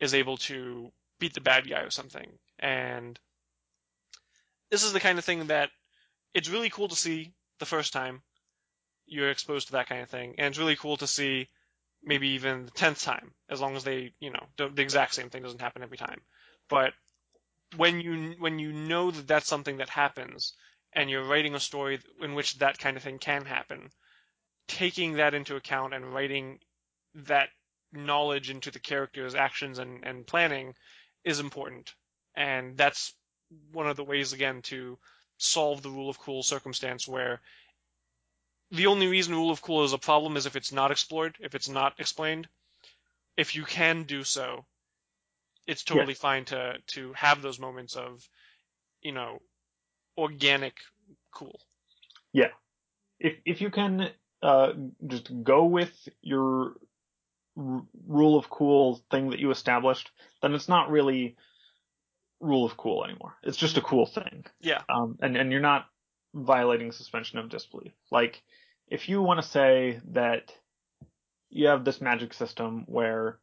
[0.00, 2.38] is able to beat the bad guy or something.
[2.58, 3.18] And
[4.70, 5.70] this is the kind of thing that
[6.34, 8.22] it's really cool to see the first time
[9.06, 11.48] you're exposed to that kind of thing, and it's really cool to see
[12.02, 15.42] maybe even the tenth time, as long as they, you know, the exact same thing
[15.42, 16.20] doesn't happen every time.
[16.68, 16.92] But
[17.76, 20.54] when you when you know that that's something that happens,
[20.92, 23.90] and you're writing a story in which that kind of thing can happen,
[24.68, 26.58] taking that into account and writing
[27.14, 27.48] that
[27.92, 30.74] knowledge into the character's actions and, and planning
[31.24, 31.94] is important.
[32.34, 33.14] And that's
[33.72, 34.98] one of the ways, again, to
[35.38, 37.40] solve the rule of cool circumstance where
[38.70, 41.54] the only reason rule of cool is a problem is if it's not explored, if
[41.54, 42.48] it's not explained.
[43.36, 44.64] If you can do so,
[45.66, 46.18] it's totally yes.
[46.18, 48.28] fine to to have those moments of,
[49.00, 49.40] you know,
[50.16, 50.74] organic
[51.32, 51.60] cool.
[52.32, 52.50] Yeah.
[53.20, 54.10] If if you can
[54.42, 54.72] uh,
[55.06, 56.74] just go with your
[57.56, 60.10] r- rule of cool thing that you established,
[60.42, 61.36] then it's not really
[62.40, 63.34] rule of cool anymore.
[63.42, 64.44] It's just a cool thing.
[64.60, 64.82] Yeah.
[64.88, 65.86] Um, and and you're not
[66.34, 67.92] violating suspension of disbelief.
[68.10, 68.42] Like
[68.86, 70.52] if you want to say that
[71.50, 73.38] you have this magic system where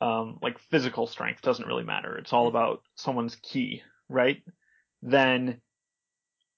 [0.00, 2.16] um, like physical strength doesn't really matter.
[2.18, 2.56] It's all mm-hmm.
[2.56, 4.42] about someone's ki, right?
[5.02, 5.60] Then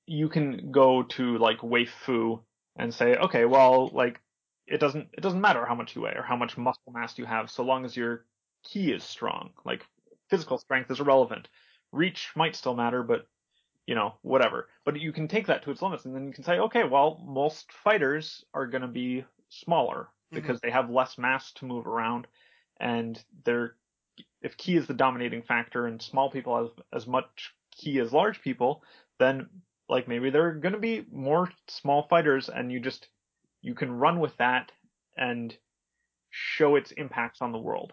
[0.06, 2.40] you can go to like Waif-Fu
[2.76, 4.20] and say, okay, well, like
[4.66, 7.24] it doesn't it doesn't matter how much you weigh or how much muscle mass you
[7.24, 8.24] have, so long as your
[8.64, 9.50] ki is strong.
[9.64, 9.84] Like
[10.28, 11.48] physical strength is irrelevant.
[11.92, 13.26] Reach might still matter, but
[13.86, 14.68] you know, whatever.
[14.84, 17.22] But you can take that to its limits, and then you can say, okay, well,
[17.26, 20.36] most fighters are going to be smaller mm-hmm.
[20.36, 20.66] because mm-hmm.
[20.66, 22.26] they have less mass to move around,
[22.78, 23.74] and they're
[24.42, 28.42] if ki is the dominating factor and small people have as much ki as large
[28.42, 28.82] people,
[29.18, 29.48] then
[29.88, 33.08] like maybe there are going to be more small fighters, and you just
[33.62, 34.70] you can run with that
[35.16, 35.56] and
[36.30, 37.92] show its impacts on the world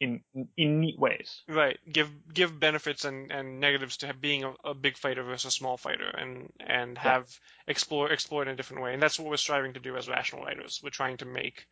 [0.00, 0.22] in
[0.56, 1.42] in neat ways.
[1.46, 1.78] Right.
[1.90, 5.76] Give give benefits and, and negatives to being a, a, big fighter versus a small
[5.76, 7.72] fighter, and and have yeah.
[7.72, 8.94] explore explore it in a different way.
[8.94, 10.80] And that's what we're striving to do as rational writers.
[10.82, 11.66] We're trying to make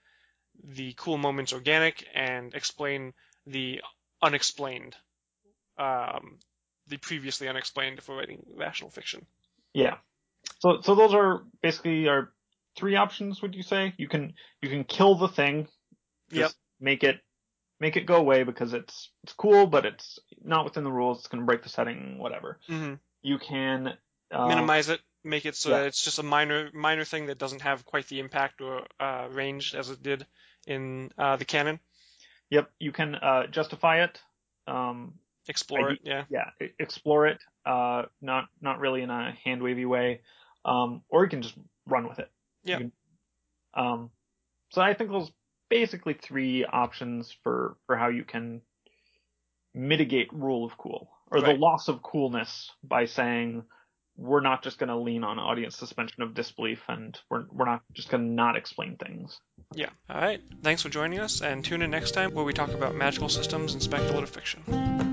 [0.62, 3.14] the cool moments organic and explain
[3.46, 3.80] the
[4.20, 4.94] unexplained,
[5.78, 6.38] um,
[6.86, 9.24] the previously unexplained if we're writing rational fiction.
[9.72, 9.96] Yeah.
[10.58, 12.30] So so those are basically our
[12.76, 13.40] three options.
[13.40, 15.66] Would you say you can you can kill the thing?
[16.30, 16.50] Just yep.
[16.80, 17.20] Make it
[17.80, 21.18] make it go away because it's it's cool, but it's not within the rules.
[21.18, 22.58] It's going to break the setting, whatever.
[22.68, 22.94] Mm-hmm.
[23.22, 23.94] You can
[24.30, 25.78] uh, minimize it, make it so yeah.
[25.78, 29.28] that it's just a minor minor thing that doesn't have quite the impact or uh,
[29.30, 30.26] range as it did
[30.66, 31.80] in uh, the canon.
[32.50, 34.20] Yep, you can uh, justify it.
[34.66, 35.14] Um,
[35.48, 36.24] explore it, yeah.
[36.28, 37.38] Yeah, explore it.
[37.64, 40.20] Uh, not not really in a hand wavy way,
[40.64, 41.54] um, or you can just
[41.86, 42.30] run with it.
[42.64, 42.80] Yeah.
[43.74, 44.10] Um,
[44.70, 45.30] so I think those
[45.70, 48.62] basically three options for for how you can
[49.74, 51.54] mitigate rule of cool or right.
[51.54, 53.62] the loss of coolness by saying
[54.16, 57.82] we're not just going to lean on audience suspension of disbelief and we're we're not
[57.92, 59.38] just going to not explain things.
[59.74, 59.90] Yeah.
[60.10, 60.42] All right.
[60.62, 63.74] Thanks for joining us and tune in next time where we talk about magical systems
[63.74, 65.07] and speculative fiction.